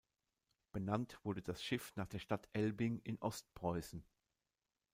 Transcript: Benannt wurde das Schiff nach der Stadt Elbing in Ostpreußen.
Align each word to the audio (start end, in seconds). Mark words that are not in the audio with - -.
Benannt 0.71 1.19
wurde 1.21 1.43
das 1.43 1.61
Schiff 1.63 1.93
nach 1.95 2.07
der 2.07 2.17
Stadt 2.17 2.49
Elbing 2.53 2.97
in 3.03 3.21
Ostpreußen. 3.21 4.03